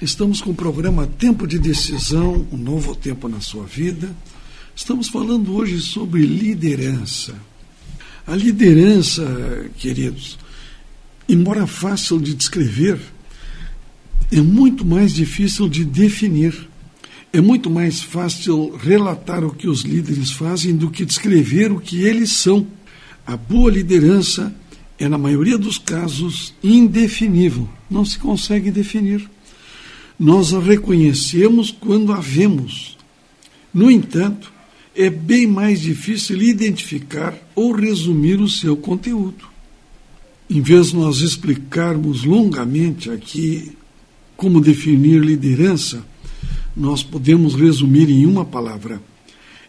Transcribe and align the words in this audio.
Estamos 0.00 0.40
com 0.40 0.52
o 0.52 0.54
programa 0.54 1.06
Tempo 1.06 1.46
de 1.46 1.58
Decisão, 1.58 2.46
um 2.50 2.56
novo 2.56 2.94
tempo 2.94 3.28
na 3.28 3.38
sua 3.42 3.66
vida. 3.66 4.16
Estamos 4.74 5.08
falando 5.08 5.54
hoje 5.54 5.78
sobre 5.78 6.24
liderança. 6.24 7.34
A 8.26 8.34
liderança, 8.34 9.68
queridos, 9.76 10.38
embora 11.28 11.66
fácil 11.66 12.18
de 12.18 12.32
descrever, 12.32 12.98
é 14.32 14.40
muito 14.40 14.86
mais 14.86 15.12
difícil 15.12 15.68
de 15.68 15.84
definir. 15.84 16.66
É 17.30 17.42
muito 17.42 17.68
mais 17.68 18.00
fácil 18.00 18.74
relatar 18.78 19.44
o 19.44 19.54
que 19.54 19.68
os 19.68 19.82
líderes 19.82 20.30
fazem 20.30 20.74
do 20.74 20.90
que 20.90 21.04
descrever 21.04 21.72
o 21.72 21.78
que 21.78 22.04
eles 22.04 22.32
são. 22.32 22.66
A 23.26 23.36
boa 23.36 23.70
liderança 23.70 24.50
é, 24.98 25.06
na 25.10 25.18
maioria 25.18 25.58
dos 25.58 25.76
casos, 25.76 26.54
indefinível, 26.64 27.68
não 27.90 28.02
se 28.02 28.18
consegue 28.18 28.70
definir. 28.70 29.28
Nós 30.20 30.52
a 30.52 30.60
reconhecemos 30.60 31.70
quando 31.70 32.12
a 32.12 32.20
vemos. 32.20 32.98
No 33.72 33.90
entanto, 33.90 34.52
é 34.94 35.08
bem 35.08 35.46
mais 35.46 35.80
difícil 35.80 36.42
identificar 36.42 37.34
ou 37.54 37.72
resumir 37.72 38.38
o 38.38 38.46
seu 38.46 38.76
conteúdo. 38.76 39.48
Em 40.50 40.60
vez 40.60 40.88
de 40.88 40.96
nós 40.96 41.22
explicarmos 41.22 42.22
longamente 42.24 43.10
aqui 43.10 43.72
como 44.36 44.60
definir 44.60 45.22
liderança, 45.22 46.04
nós 46.76 47.02
podemos 47.02 47.54
resumir 47.54 48.10
em 48.10 48.26
uma 48.26 48.44
palavra. 48.44 49.00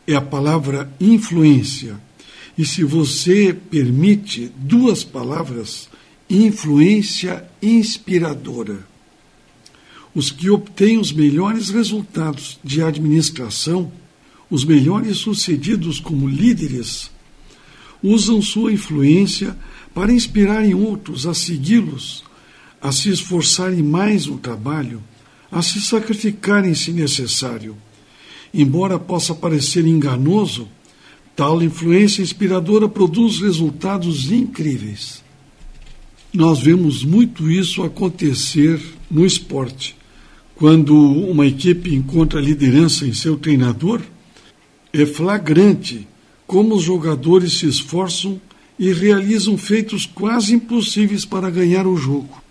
É 0.05 0.15
a 0.15 0.21
palavra 0.21 0.91
influência. 0.99 1.97
E 2.57 2.65
se 2.65 2.83
você 2.83 3.53
permite 3.53 4.51
duas 4.57 5.01
palavras, 5.01 5.87
influência 6.29 7.45
inspiradora. 7.61 8.90
Os 10.13 10.29
que 10.29 10.49
obtêm 10.49 10.97
os 10.97 11.11
melhores 11.11 11.69
resultados 11.69 12.59
de 12.63 12.81
administração, 12.81 13.91
os 14.49 14.65
melhores 14.65 15.17
sucedidos 15.17 15.99
como 15.99 16.27
líderes, 16.27 17.09
usam 18.03 18.41
sua 18.41 18.73
influência 18.73 19.55
para 19.93 20.11
inspirarem 20.11 20.73
outros 20.73 21.25
a 21.25 21.33
segui-los, 21.33 22.23
a 22.81 22.91
se 22.91 23.09
esforçarem 23.09 23.83
mais 23.83 24.25
no 24.25 24.37
trabalho, 24.37 25.01
a 25.51 25.61
se 25.61 25.79
sacrificarem 25.79 26.73
se 26.73 26.91
necessário. 26.91 27.77
Embora 28.53 28.99
possa 28.99 29.33
parecer 29.33 29.85
enganoso, 29.85 30.67
tal 31.35 31.61
influência 31.63 32.21
inspiradora 32.21 32.89
produz 32.89 33.39
resultados 33.39 34.31
incríveis. 34.31 35.23
Nós 36.33 36.59
vemos 36.59 37.03
muito 37.03 37.49
isso 37.49 37.83
acontecer 37.83 38.81
no 39.09 39.25
esporte. 39.25 40.00
Quando 40.61 40.95
uma 40.95 41.47
equipe 41.47 41.91
encontra 41.91 42.39
liderança 42.39 43.03
em 43.07 43.13
seu 43.13 43.35
treinador, 43.35 43.99
é 44.93 45.07
flagrante 45.07 46.07
como 46.45 46.75
os 46.75 46.83
jogadores 46.83 47.53
se 47.53 47.65
esforçam 47.67 48.39
e 48.77 48.93
realizam 48.93 49.57
feitos 49.57 50.05
quase 50.05 50.53
impossíveis 50.53 51.25
para 51.25 51.49
ganhar 51.49 51.87
o 51.87 51.97
jogo. 51.97 52.43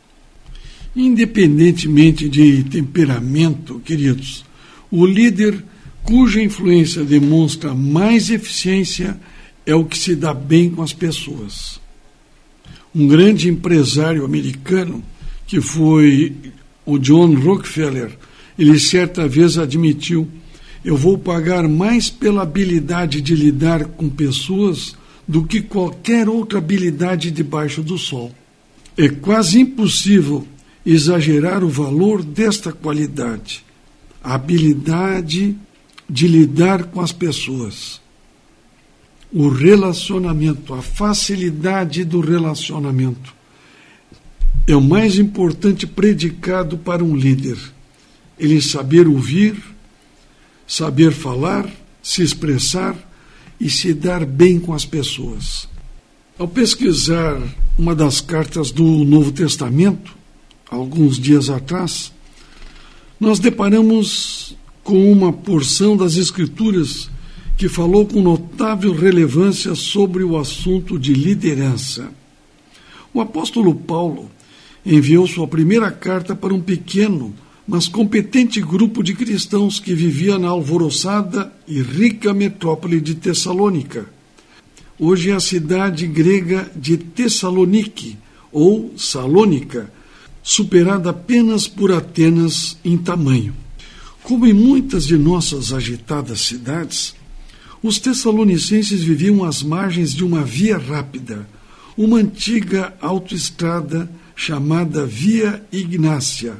Independentemente 0.97 2.29
de 2.29 2.65
temperamento, 2.65 3.81
queridos, 3.85 4.45
o 4.91 5.07
líder 5.07 5.65
cuja 6.03 6.43
influência 6.43 7.05
demonstra 7.05 7.77
mais 7.77 8.29
eficiência 8.29 9.21
é 9.65 9.73
o 9.73 9.85
que 9.85 9.97
se 9.97 10.17
dá 10.17 10.35
bem 10.35 10.69
com 10.69 10.83
as 10.83 10.93
pessoas. 10.93 11.81
Um 12.93 13.07
grande 13.07 13.49
empresário 13.49 14.25
americano, 14.25 15.01
que 15.47 15.61
foi 15.61 16.35
o 16.91 16.99
John 16.99 17.35
Rockefeller, 17.35 18.11
ele 18.59 18.79
certa 18.79 19.29
vez 19.29 19.57
admitiu: 19.57 20.29
eu 20.85 20.97
vou 20.97 21.19
pagar 21.19 21.69
mais 21.69 22.11
pela 22.11 22.43
habilidade 22.43 23.21
de 23.21 23.35
lidar 23.35 23.85
com 23.85 24.09
pessoas 24.09 24.97
do 25.27 25.45
que 25.45 25.61
qualquer 25.61 26.29
outra 26.29 26.59
habilidade 26.59 27.31
debaixo 27.31 27.83
do 27.83 27.97
sol. 27.97 28.35
É 28.97 29.09
quase 29.09 29.61
impossível 29.61 30.47
exagerar 30.85 31.63
o 31.63 31.69
valor 31.69 32.23
desta 32.23 32.73
qualidade, 32.73 33.65
a 34.23 34.35
habilidade 34.35 35.57
de 36.09 36.27
lidar 36.27 36.85
com 36.85 37.01
as 37.01 37.13
pessoas. 37.13 38.01
O 39.33 39.49
relacionamento, 39.49 40.75
a 40.75 40.83
facilidade 40.83 42.05
do 42.05 42.21
relacionamento 42.21 43.40
é 44.67 44.77
o 44.77 44.81
mais 44.81 45.19
importante 45.19 45.87
predicado 45.87 46.79
para 46.79 47.03
um 47.03 47.17
líder. 47.17 47.59
Ele 48.39 48.61
saber 48.61 49.09
ouvir, 49.09 49.57
saber 50.67 51.13
falar, 51.13 51.69
se 52.03 52.23
expressar 52.23 52.97
e 53.61 53.69
se 53.69 53.93
dar 53.93 54.25
bem 54.25 54.59
com 54.59 54.73
as 54.73 54.85
pessoas. 54.85 55.69
Ao 56.39 56.49
pesquisar 56.49 57.39
uma 57.77 57.95
das 57.95 58.21
cartas 58.21 58.71
do 58.71 58.85
Novo 59.05 59.33
Testamento, 59.33 60.17
alguns 60.71 61.19
dias 61.19 61.51
atrás, 61.51 62.13
nós 63.19 63.39
deparamos 63.39 64.57
com 64.83 65.13
uma 65.13 65.33
porção 65.33 65.97
das 65.97 66.17
Escrituras 66.17 67.11
que 67.57 67.69
falou 67.69 68.07
com 68.07 68.23
notável 68.23 68.95
relevância 68.95 69.75
sobre 69.75 70.25
o 70.25 70.39
assunto 70.39 70.99
de 70.99 71.13
liderança. 71.13 72.11
O 73.13 73.21
apóstolo 73.21 73.75
Paulo 73.75 74.31
enviou 74.85 75.27
sua 75.27 75.47
primeira 75.47 75.91
carta 75.91 76.35
para 76.35 76.55
um 76.55 76.61
pequeno, 76.61 77.35
mas 77.67 77.87
competente 77.87 78.61
grupo 78.61 79.03
de 79.03 79.15
cristãos 79.15 79.79
que 79.79 79.95
vivia 79.95 80.39
na 80.39 80.49
alvoroçada 80.49 81.53
e 81.69 81.81
rica 81.81 82.33
metrópole 82.35 83.01
de 83.01 83.15
Tessalônica. 83.15 84.07
Hoje 84.99 85.31
é 85.31 85.35
a 85.35 85.41
cidade 85.41 86.07
grega 86.07 86.71
de 86.75 86.97
Tessalonique, 86.97 88.19
ou 88.53 88.93
Salônica, 88.97 89.91
superada 90.43 91.11
apenas 91.11 91.69
por 91.69 91.93
Atenas 91.93 92.77
em 92.85 92.99
tamanho. 92.99 93.55
Como 94.23 94.47
em 94.47 94.53
muitas 94.53 95.07
de 95.07 95.17
nossas 95.17 95.73
agitadas 95.73 96.41
cidades, 96.41 97.15
os 97.83 97.99
tessalonicenses 97.99 99.03
viviam 99.03 99.45
às 99.45 99.63
margens 99.63 100.13
de 100.13 100.25
uma 100.25 100.45
via 100.45 100.77
rápida, 100.77 101.49
uma 101.97 102.19
antiga 102.19 102.93
autoestrada 103.01 104.11
chamada 104.41 105.05
Via 105.05 105.63
Ignácia, 105.71 106.57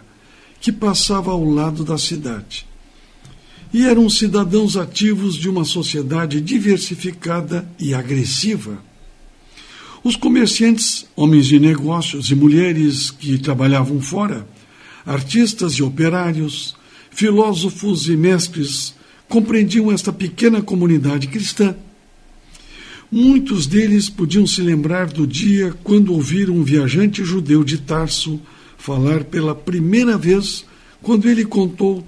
que 0.61 0.71
passava 0.71 1.31
ao 1.31 1.43
lado 1.43 1.83
da 1.83 1.97
cidade. 1.97 2.67
E 3.73 3.87
eram 3.87 4.11
cidadãos 4.11 4.77
ativos 4.77 5.35
de 5.35 5.49
uma 5.49 5.65
sociedade 5.65 6.43
diversificada 6.43 7.67
e 7.79 7.95
agressiva. 7.95 8.85
Os 10.05 10.15
comerciantes, 10.15 11.07
homens 11.17 11.47
de 11.47 11.59
negócios 11.59 12.31
e 12.31 12.35
mulheres 12.35 13.11
que 13.11 13.39
trabalhavam 13.39 13.99
fora, 13.99 14.47
artistas 15.07 15.73
e 15.73 15.83
operários, 15.83 16.77
filósofos 17.11 18.11
e 18.11 18.15
mestres 18.15 18.95
compreendiam 19.27 19.91
esta 19.91 20.13
pequena 20.13 20.61
comunidade 20.61 21.29
cristã. 21.29 21.75
Muitos 23.11 23.67
deles 23.67 24.09
podiam 24.09 24.47
se 24.47 24.63
lembrar 24.63 25.09
do 25.09 25.27
dia 25.27 25.75
quando 25.83 26.13
ouviram 26.13 26.55
um 26.55 26.63
viajante 26.63 27.25
judeu 27.25 27.65
de 27.65 27.79
Tarso 27.79 28.41
falar 28.79 29.25
pela 29.25 29.53
primeira 29.53 30.17
vez, 30.17 30.65
quando 31.03 31.29
ele 31.29 31.45
contou 31.45 32.05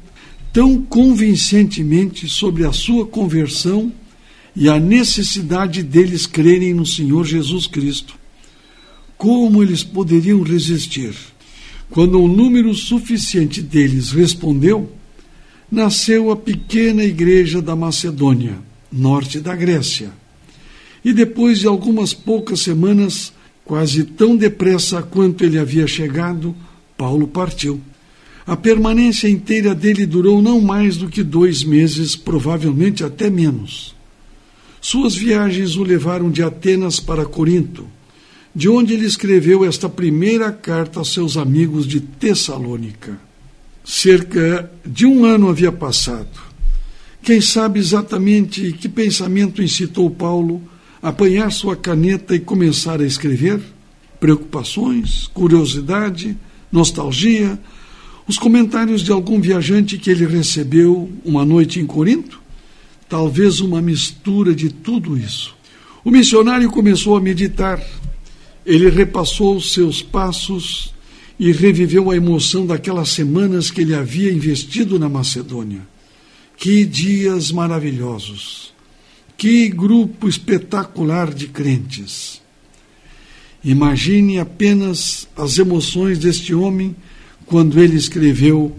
tão 0.52 0.80
convincentemente 0.80 2.28
sobre 2.28 2.64
a 2.64 2.72
sua 2.72 3.04
conversão 3.04 3.92
e 4.54 4.68
a 4.68 4.78
necessidade 4.78 5.82
deles 5.82 6.24
crerem 6.24 6.72
no 6.72 6.86
Senhor 6.86 7.24
Jesus 7.24 7.66
Cristo. 7.66 8.14
Como 9.18 9.60
eles 9.60 9.82
poderiam 9.82 10.40
resistir? 10.42 11.14
Quando 11.90 12.20
um 12.20 12.28
número 12.28 12.72
suficiente 12.74 13.60
deles 13.60 14.12
respondeu, 14.12 14.92
nasceu 15.70 16.30
a 16.30 16.36
pequena 16.36 17.02
igreja 17.02 17.60
da 17.60 17.74
Macedônia, 17.74 18.58
norte 18.90 19.40
da 19.40 19.56
Grécia. 19.56 20.21
E 21.04 21.12
depois 21.12 21.58
de 21.58 21.66
algumas 21.66 22.14
poucas 22.14 22.60
semanas, 22.60 23.32
quase 23.64 24.04
tão 24.04 24.36
depressa 24.36 25.02
quanto 25.02 25.44
ele 25.44 25.58
havia 25.58 25.86
chegado, 25.86 26.54
Paulo 26.96 27.26
partiu. 27.26 27.80
A 28.46 28.56
permanência 28.56 29.28
inteira 29.28 29.74
dele 29.74 30.04
durou 30.06 30.42
não 30.42 30.60
mais 30.60 30.96
do 30.96 31.08
que 31.08 31.22
dois 31.22 31.64
meses, 31.64 32.16
provavelmente 32.16 33.04
até 33.04 33.30
menos. 33.30 33.94
Suas 34.80 35.14
viagens 35.14 35.76
o 35.76 35.82
levaram 35.82 36.30
de 36.30 36.42
Atenas 36.42 36.98
para 36.98 37.24
Corinto 37.24 37.86
de 38.54 38.68
onde 38.68 38.92
ele 38.92 39.06
escreveu 39.06 39.64
esta 39.64 39.88
primeira 39.88 40.52
carta 40.52 40.98
aos 40.98 41.12
seus 41.12 41.36
amigos 41.36 41.86
de 41.86 42.00
Tessalônica. 42.00 43.18
Cerca 43.84 44.70
de 44.84 45.06
um 45.06 45.24
ano 45.24 45.48
havia 45.48 45.72
passado. 45.72 46.52
Quem 47.22 47.40
sabe 47.40 47.80
exatamente 47.80 48.72
que 48.72 48.88
pensamento 48.88 49.62
incitou 49.62 50.10
Paulo 50.10 50.62
apanhar 51.02 51.50
sua 51.50 51.74
caneta 51.74 52.34
e 52.34 52.40
começar 52.40 53.00
a 53.00 53.04
escrever? 53.04 53.60
Preocupações, 54.20 55.26
curiosidade, 55.34 56.36
nostalgia 56.70 57.58
Os 58.26 58.38
comentários 58.38 59.02
de 59.02 59.10
algum 59.10 59.40
viajante 59.40 59.98
que 59.98 60.08
ele 60.08 60.24
recebeu 60.24 61.10
uma 61.24 61.44
noite 61.44 61.80
em 61.80 61.86
Corinto? 61.86 62.40
Talvez 63.08 63.60
uma 63.60 63.82
mistura 63.82 64.54
de 64.54 64.70
tudo 64.70 65.18
isso. 65.18 65.54
O 66.04 66.10
missionário 66.10 66.70
começou 66.70 67.16
a 67.16 67.20
meditar. 67.20 67.84
Ele 68.64 68.88
repassou 68.88 69.60
seus 69.60 70.00
passos 70.00 70.94
e 71.38 71.50
reviveu 71.50 72.10
a 72.10 72.16
emoção 72.16 72.64
daquelas 72.64 73.08
semanas 73.08 73.70
que 73.70 73.80
ele 73.80 73.94
havia 73.94 74.32
investido 74.32 74.98
na 75.00 75.08
Macedônia. 75.08 75.80
Que 76.56 76.86
dias 76.86 77.50
maravilhosos! 77.50 78.72
Que 79.42 79.68
grupo 79.70 80.28
espetacular 80.28 81.34
de 81.34 81.48
crentes! 81.48 82.40
Imagine 83.64 84.38
apenas 84.38 85.26
as 85.36 85.58
emoções 85.58 86.20
deste 86.20 86.54
homem 86.54 86.94
quando 87.44 87.80
ele 87.80 87.96
escreveu, 87.96 88.72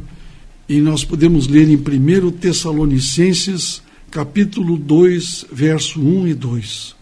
e 0.69 0.79
nós 0.79 1.03
podemos 1.03 1.47
ler 1.47 1.67
em 1.67 1.75
1 1.75 2.31
Tessalonicenses, 2.31 3.81
capítulo 4.09 4.77
2, 4.77 5.47
verso 5.51 5.99
1 5.99 6.29
e 6.29 6.33
2. 6.33 6.95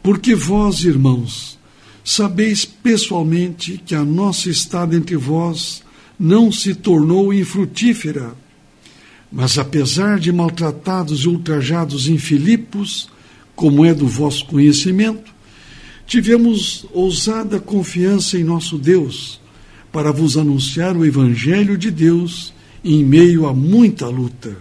Porque 0.00 0.32
vós, 0.32 0.84
irmãos, 0.84 1.58
sabeis 2.04 2.64
pessoalmente 2.64 3.82
que 3.84 3.96
a 3.96 4.04
nossa 4.04 4.48
estada 4.48 4.94
entre 4.94 5.16
vós 5.16 5.82
não 6.16 6.52
se 6.52 6.76
tornou 6.76 7.34
infrutífera, 7.34 8.36
mas 9.32 9.58
apesar 9.58 10.20
de 10.20 10.30
maltratados 10.30 11.24
e 11.24 11.28
ultrajados 11.28 12.06
em 12.06 12.18
Filipos, 12.18 13.08
como 13.56 13.84
é 13.84 13.94
do 13.94 14.06
vosso 14.06 14.44
conhecimento, 14.44 15.32
tivemos 16.06 16.84
ousada 16.92 17.58
confiança 17.58 18.38
em 18.38 18.44
nosso 18.44 18.76
Deus 18.76 19.40
para 19.90 20.12
vos 20.12 20.36
anunciar 20.36 20.96
o 20.96 21.04
Evangelho 21.04 21.78
de 21.78 21.90
Deus 21.90 22.52
em 22.84 23.02
meio 23.02 23.46
a 23.46 23.54
muita 23.54 24.06
luta. 24.06 24.56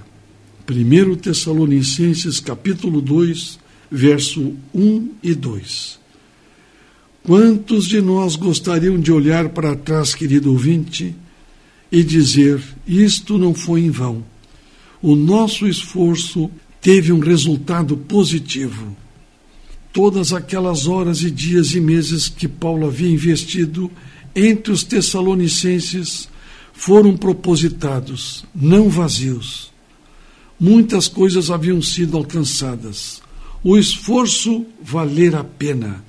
1 0.69 1.15
Tessalonicenses 1.15 2.39
capítulo 2.39 3.01
2, 3.01 3.59
verso 3.91 4.53
1 4.73 5.09
e 5.21 5.33
2. 5.33 5.99
Quantos 7.23 7.87
de 7.87 8.01
nós 8.01 8.35
gostariam 8.35 8.99
de 8.99 9.11
olhar 9.11 9.49
para 9.49 9.75
trás, 9.75 10.15
querido 10.15 10.51
ouvinte, 10.51 11.13
e 11.91 12.03
dizer: 12.03 12.61
isto 12.87 13.37
não 13.37 13.53
foi 13.53 13.81
em 13.81 13.89
vão. 13.89 14.30
O 15.01 15.15
nosso 15.15 15.67
esforço 15.67 16.49
teve 16.79 17.11
um 17.11 17.19
resultado 17.19 17.97
positivo. 17.97 18.95
Todas 19.91 20.31
aquelas 20.31 20.87
horas 20.87 21.21
e 21.23 21.31
dias 21.31 21.73
e 21.73 21.79
meses 21.79 22.29
que 22.29 22.47
Paulo 22.47 22.87
havia 22.87 23.09
investido 23.09 23.89
entre 24.35 24.71
os 24.71 24.83
Tessalonicenses 24.83 26.29
foram 26.71 27.17
propositados, 27.17 28.45
não 28.55 28.89
vazios. 28.89 29.71
Muitas 30.59 31.07
coisas 31.07 31.49
haviam 31.49 31.81
sido 31.81 32.15
alcançadas. 32.15 33.21
O 33.63 33.77
esforço 33.77 34.65
valer 34.81 35.35
a 35.35 35.43
pena. 35.43 36.03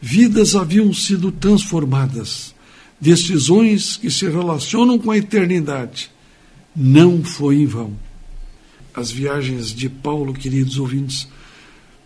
Vidas 0.00 0.54
haviam 0.54 0.92
sido 0.92 1.32
transformadas. 1.32 2.54
Decisões 3.00 3.96
que 3.96 4.10
se 4.10 4.28
relacionam 4.28 4.98
com 4.98 5.10
a 5.10 5.16
eternidade. 5.16 6.10
Não 6.76 7.24
foi 7.24 7.56
em 7.56 7.66
vão. 7.66 8.09
As 8.94 9.10
viagens 9.10 9.74
de 9.74 9.88
Paulo, 9.88 10.32
queridos 10.32 10.78
ouvintes, 10.78 11.28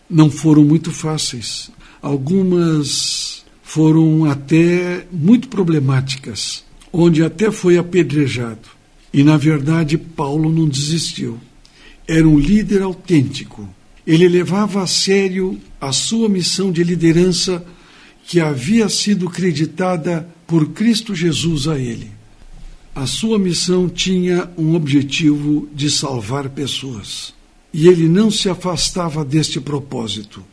não 0.09 0.31
foram 0.31 0.65
muito 0.65 0.91
fáceis. 0.93 1.71
Algumas 2.03 3.45
foram 3.63 4.25
até 4.25 5.07
muito 5.11 5.49
problemáticas, 5.49 6.65
onde 6.93 7.23
até 7.23 7.51
foi 7.51 7.79
apedrejado. 7.79 8.69
E, 9.13 9.23
na 9.23 9.37
verdade, 9.37 9.97
Paulo 9.97 10.53
não 10.53 10.69
desistiu. 10.69 11.39
Era 12.07 12.29
um 12.29 12.39
líder 12.39 12.83
autêntico 12.83 13.69
ele 14.07 14.29
levava 14.29 14.83
a 14.83 14.87
sério 14.87 15.59
a 15.81 15.91
sua 15.93 16.29
missão 16.29 16.71
de 16.71 16.85
liderança 16.85 17.65
que 18.27 18.41
havia 18.41 18.89
sido 18.89 19.29
creditada 19.29 20.29
por 20.47 20.69
Cristo 20.71 21.15
Jesus 21.15 21.67
a 21.67 21.79
ele. 21.79 22.11
A 22.95 23.07
sua 23.07 23.39
missão 23.39 23.89
tinha 23.89 24.49
um 24.57 24.75
objetivo 24.75 25.69
de 25.75 25.91
salvar 25.91 26.49
pessoas. 26.49 27.35
E 27.73 27.89
ele 27.89 28.09
não 28.09 28.31
se 28.31 28.49
afastava 28.49 29.25
deste 29.25 29.61
propósito. 29.61 30.45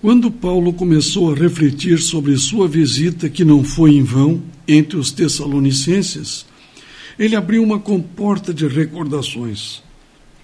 Quando 0.00 0.30
Paulo 0.30 0.72
começou 0.72 1.32
a 1.32 1.34
refletir 1.34 1.98
sobre 1.98 2.36
sua 2.36 2.68
visita, 2.68 3.28
que 3.28 3.44
não 3.44 3.64
foi 3.64 3.92
em 3.92 4.02
vão, 4.02 4.40
entre 4.66 4.96
os 4.96 5.10
Tessalonicenses, 5.10 6.46
ele 7.18 7.36
abriu 7.36 7.62
uma 7.62 7.78
comporta 7.78 8.54
de 8.54 8.66
recordações 8.66 9.82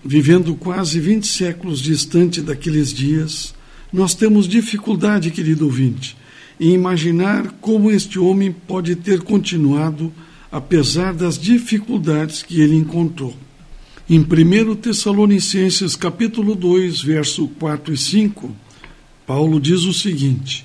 vivendo 0.07 0.55
quase 0.55 1.01
20 1.01 1.27
séculos 1.27 1.81
distante 1.81 2.41
daqueles 2.41 2.93
dias, 2.93 3.55
nós 3.93 4.15
temos 4.15 4.47
dificuldade, 4.47 5.33
querido 5.33 5.65
ouvinte, 5.65 6.17
em 6.61 6.73
imaginar 6.73 7.53
como 7.61 7.91
este 7.91 8.19
homem 8.19 8.53
pode 8.53 8.95
ter 8.95 9.21
continuado 9.23 10.13
apesar 10.51 11.13
das 11.15 11.39
dificuldades 11.39 12.43
que 12.43 12.61
ele 12.61 12.77
encontrou. 12.77 13.35
Em 14.09 14.21
1 14.21 14.77
Tessalonicenses 14.77 15.97
capítulo 15.97 16.55
2, 16.55 17.03
verso 17.03 17.49
4 17.59 17.93
e 17.93 17.97
5, 17.97 18.55
Paulo 19.27 19.61
diz 19.61 19.83
o 19.83 19.93
seguinte: 19.93 20.65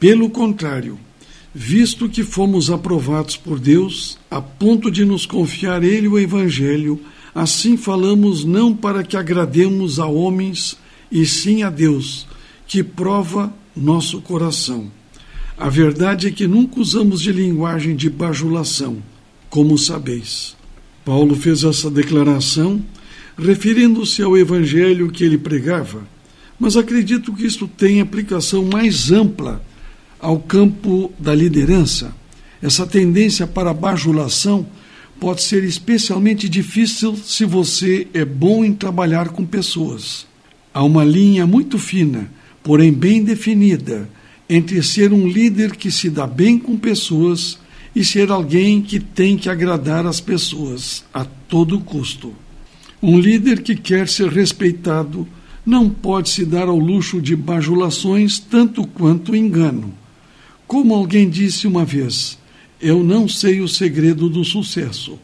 Pelo 0.00 0.30
contrário, 0.30 0.98
visto 1.54 2.08
que 2.08 2.22
fomos 2.22 2.70
aprovados 2.70 3.36
por 3.36 3.58
Deus, 3.58 4.18
a 4.30 4.40
ponto 4.40 4.90
de 4.90 5.04
nos 5.04 5.26
confiar 5.26 5.84
ele 5.84 6.08
o 6.08 6.18
evangelho, 6.18 7.00
Assim 7.34 7.78
falamos 7.78 8.44
não 8.44 8.76
para 8.76 9.02
que 9.02 9.16
agrademos 9.16 9.98
a 9.98 10.06
homens, 10.06 10.76
e 11.10 11.24
sim 11.24 11.62
a 11.62 11.70
Deus, 11.70 12.26
que 12.66 12.82
prova 12.82 13.52
nosso 13.74 14.20
coração. 14.20 14.90
A 15.62 15.68
verdade 15.68 16.26
é 16.26 16.30
que 16.32 16.48
nunca 16.48 16.80
usamos 16.80 17.20
de 17.20 17.30
linguagem 17.30 17.94
de 17.94 18.10
bajulação, 18.10 19.00
como 19.48 19.78
sabeis. 19.78 20.56
Paulo 21.04 21.36
fez 21.36 21.62
essa 21.62 21.88
declaração 21.88 22.84
referindo-se 23.38 24.24
ao 24.24 24.36
evangelho 24.36 25.08
que 25.08 25.22
ele 25.22 25.38
pregava, 25.38 26.02
mas 26.58 26.76
acredito 26.76 27.32
que 27.32 27.46
isto 27.46 27.68
tem 27.68 28.00
aplicação 28.00 28.64
mais 28.64 29.12
ampla 29.12 29.64
ao 30.18 30.40
campo 30.40 31.12
da 31.16 31.32
liderança. 31.32 32.12
Essa 32.60 32.84
tendência 32.84 33.46
para 33.46 33.72
bajulação 33.72 34.66
pode 35.20 35.44
ser 35.44 35.62
especialmente 35.62 36.48
difícil 36.48 37.14
se 37.14 37.44
você 37.44 38.08
é 38.12 38.24
bom 38.24 38.64
em 38.64 38.74
trabalhar 38.74 39.28
com 39.28 39.46
pessoas. 39.46 40.26
Há 40.74 40.82
uma 40.82 41.04
linha 41.04 41.46
muito 41.46 41.78
fina, 41.78 42.28
porém 42.64 42.92
bem 42.92 43.22
definida, 43.22 44.10
entre 44.48 44.82
ser 44.82 45.12
um 45.12 45.26
líder 45.26 45.76
que 45.76 45.90
se 45.90 46.10
dá 46.10 46.26
bem 46.26 46.58
com 46.58 46.76
pessoas 46.76 47.58
e 47.94 48.04
ser 48.04 48.30
alguém 48.30 48.80
que 48.80 48.98
tem 48.98 49.36
que 49.36 49.48
agradar 49.48 50.06
as 50.06 50.20
pessoas 50.20 51.04
a 51.12 51.24
todo 51.24 51.80
custo. 51.80 52.32
Um 53.02 53.18
líder 53.18 53.62
que 53.62 53.74
quer 53.74 54.08
ser 54.08 54.28
respeitado 54.28 55.26
não 55.64 55.88
pode 55.88 56.30
se 56.30 56.44
dar 56.44 56.68
ao 56.68 56.78
luxo 56.78 57.20
de 57.20 57.36
bajulações 57.36 58.38
tanto 58.38 58.86
quanto 58.86 59.36
engano. 59.36 59.92
Como 60.66 60.94
alguém 60.94 61.28
disse 61.28 61.66
uma 61.66 61.84
vez, 61.84 62.38
eu 62.80 63.04
não 63.04 63.28
sei 63.28 63.60
o 63.60 63.68
segredo 63.68 64.28
do 64.28 64.44
sucesso, 64.44 65.18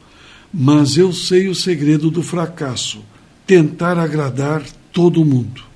mas 0.52 0.96
eu 0.96 1.12
sei 1.12 1.48
o 1.48 1.54
segredo 1.54 2.10
do 2.10 2.22
fracasso: 2.22 3.00
tentar 3.46 3.98
agradar 3.98 4.62
todo 4.92 5.25
mundo. 5.25 5.67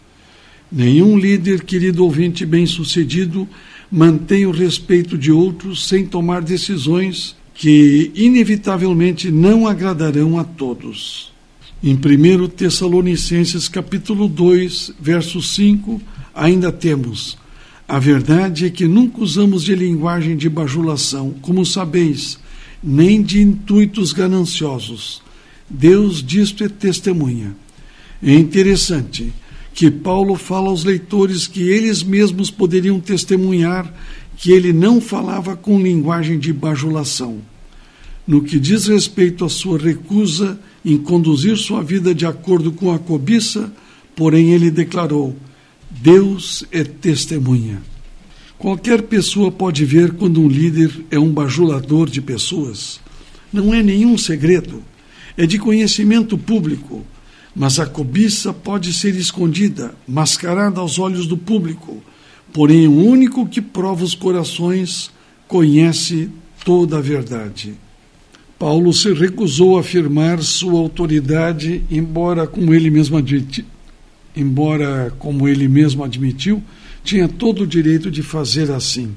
Nenhum 0.72 1.18
líder, 1.18 1.64
querido 1.64 2.02
ouvinte 2.02 2.46
bem-sucedido, 2.46 3.46
mantém 3.90 4.46
o 4.46 4.50
respeito 4.50 5.18
de 5.18 5.30
outros 5.30 5.86
sem 5.86 6.06
tomar 6.06 6.40
decisões 6.40 7.36
que 7.54 8.10
inevitavelmente 8.14 9.30
não 9.30 9.66
agradarão 9.66 10.38
a 10.38 10.44
todos. 10.44 11.30
Em 11.82 11.94
1 11.94 12.48
Tessalonicenses 12.48 13.68
capítulo 13.68 14.26
2, 14.26 14.94
verso 14.98 15.42
5, 15.42 16.00
ainda 16.34 16.72
temos 16.72 17.36
a 17.92 17.98
verdade 17.98 18.64
é 18.64 18.70
que 18.70 18.86
nunca 18.86 19.22
usamos 19.22 19.64
de 19.64 19.74
linguagem 19.74 20.34
de 20.34 20.48
bajulação, 20.48 21.34
como 21.42 21.66
sabeis, 21.66 22.38
nem 22.82 23.20
de 23.20 23.42
intuitos 23.42 24.14
gananciosos. 24.14 25.20
Deus 25.68 26.22
disto 26.22 26.64
é 26.64 26.70
testemunha. 26.70 27.54
É 28.22 28.32
interessante 28.32 29.30
que 29.74 29.90
Paulo 29.90 30.36
fala 30.36 30.68
aos 30.68 30.84
leitores 30.84 31.46
que 31.46 31.62
eles 31.62 32.02
mesmos 32.02 32.50
poderiam 32.50 33.00
testemunhar 33.00 33.92
que 34.36 34.50
ele 34.50 34.72
não 34.72 35.00
falava 35.00 35.56
com 35.56 35.80
linguagem 35.80 36.38
de 36.38 36.52
bajulação. 36.52 37.38
No 38.26 38.42
que 38.42 38.58
diz 38.58 38.86
respeito 38.86 39.44
à 39.44 39.48
sua 39.48 39.78
recusa 39.78 40.58
em 40.84 40.96
conduzir 40.96 41.56
sua 41.56 41.82
vida 41.82 42.14
de 42.14 42.26
acordo 42.26 42.72
com 42.72 42.92
a 42.92 42.98
cobiça, 42.98 43.72
porém 44.14 44.52
ele 44.52 44.70
declarou: 44.70 45.36
Deus 45.90 46.64
é 46.70 46.84
testemunha. 46.84 47.82
Qualquer 48.58 49.02
pessoa 49.02 49.50
pode 49.50 49.84
ver 49.84 50.12
quando 50.12 50.40
um 50.40 50.48
líder 50.48 51.04
é 51.10 51.18
um 51.18 51.30
bajulador 51.30 52.08
de 52.08 52.20
pessoas. 52.20 53.00
não 53.52 53.74
é 53.74 53.82
nenhum 53.82 54.16
segredo, 54.16 54.82
é 55.36 55.46
de 55.46 55.58
conhecimento 55.58 56.38
público, 56.38 57.01
mas 57.54 57.78
a 57.78 57.86
cobiça 57.86 58.52
pode 58.52 58.92
ser 58.92 59.14
escondida, 59.14 59.94
mascarada 60.08 60.80
aos 60.80 60.98
olhos 60.98 61.26
do 61.26 61.36
público. 61.36 62.02
Porém, 62.52 62.86
o 62.86 63.04
único 63.04 63.46
que 63.46 63.60
prova 63.60 64.04
os 64.04 64.14
corações 64.14 65.10
conhece 65.46 66.30
toda 66.64 66.98
a 66.98 67.00
verdade. 67.00 67.74
Paulo 68.58 68.92
se 68.92 69.12
recusou 69.12 69.76
a 69.76 69.80
afirmar 69.80 70.40
sua 70.42 70.78
autoridade, 70.78 71.82
embora 71.90 72.46
como 72.46 72.72
ele 72.72 72.90
mesmo 72.90 73.16
admiti, 73.16 73.64
embora 74.36 75.12
como 75.18 75.48
ele 75.48 75.66
mesmo 75.66 76.04
admitiu, 76.04 76.62
tinha 77.02 77.28
todo 77.28 77.64
o 77.64 77.66
direito 77.66 78.10
de 78.10 78.22
fazer 78.22 78.70
assim. 78.70 79.14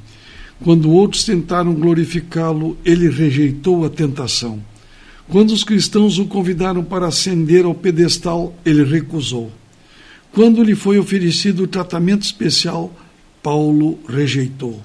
Quando 0.64 0.90
outros 0.90 1.24
tentaram 1.24 1.74
glorificá-lo, 1.74 2.78
ele 2.84 3.10
rejeitou 3.10 3.86
a 3.86 3.90
tentação. 3.90 4.60
Quando 5.28 5.52
os 5.52 5.64
cristãos 5.64 6.20
o 6.20 6.26
convidaram 6.26 6.84
para 6.84 7.08
ascender 7.08 7.66
ao 7.66 7.74
pedestal, 7.74 8.56
ele 8.64 8.84
recusou. 8.84 9.52
Quando 10.32 10.64
lhe 10.64 10.76
foi 10.76 11.00
oferecido 11.00 11.64
o 11.64 11.68
tratamento 11.68 12.24
especial, 12.24 12.94
Paulo 13.42 13.98
rejeitou. 14.08 14.82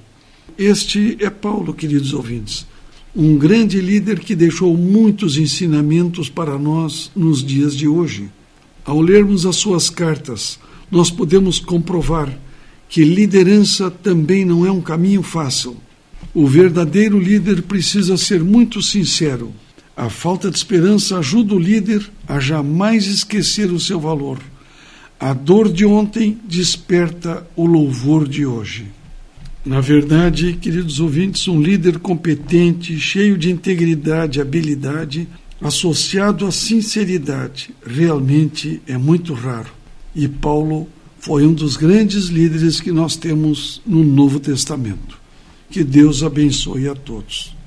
Este 0.57 1.17
é 1.21 1.29
Paulo, 1.29 1.75
queridos 1.75 2.15
ouvintes, 2.15 2.67
um 3.15 3.37
grande 3.37 3.81
líder 3.81 4.21
que 4.21 4.35
deixou 4.35 4.77
muitos 4.77 5.37
ensinamentos 5.37 6.29
para 6.29 6.59
nós 6.59 7.11
nos 7.15 7.45
dias 7.45 7.75
de 7.75 7.89
hoje. 7.89 8.31
Ao 8.85 9.01
lermos 9.01 9.45
as 9.45 9.57
suas 9.57 9.91
cartas, 9.91 10.59
nós 10.91 11.11
podemos 11.11 11.59
comprovar 11.59 12.39
que 12.89 13.05
liderança 13.05 13.91
também 13.91 14.45
não 14.45 14.65
é 14.65 14.71
um 14.71 14.81
caminho 14.81 15.23
fácil. 15.23 15.77
O 16.33 16.47
verdadeiro 16.47 17.19
líder 17.19 17.63
precisa 17.63 18.17
ser 18.17 18.43
muito 18.43 18.83
sincero, 18.83 19.53
a 20.01 20.09
falta 20.09 20.51
de 20.51 20.57
esperança 20.57 21.19
ajuda 21.19 21.55
o 21.55 21.59
líder 21.59 22.11
a 22.27 22.41
jamais 22.41 23.07
esquecer 23.07 23.71
o 23.71 23.79
seu 23.79 24.01
valor. 24.01 24.39
A 25.21 25.35
dor 25.35 25.71
de 25.71 25.85
ontem 25.85 26.39
desperta 26.49 27.47
o 27.55 27.67
louvor 27.67 28.27
de 28.27 28.47
hoje. 28.47 28.87
Na 29.63 29.79
verdade, 29.83 30.55
queridos 30.55 31.01
ouvintes, 31.01 31.47
um 31.49 31.61
líder 31.61 31.99
competente, 31.99 32.99
cheio 32.99 33.37
de 33.37 33.51
integridade 33.51 34.39
e 34.39 34.41
habilidade, 34.41 35.29
associado 35.61 36.47
à 36.47 36.51
sinceridade, 36.51 37.69
realmente 37.87 38.81
é 38.87 38.97
muito 38.97 39.35
raro. 39.35 39.69
E 40.17 40.27
Paulo 40.27 40.89
foi 41.19 41.47
um 41.47 41.53
dos 41.53 41.77
grandes 41.77 42.29
líderes 42.29 42.81
que 42.81 42.91
nós 42.91 43.17
temos 43.17 43.83
no 43.87 44.03
Novo 44.03 44.41
Testamento. 44.41 45.21
Que 45.69 45.85
Deus 45.85 46.23
abençoe 46.23 46.89
a 46.89 46.95
todos. 46.95 47.60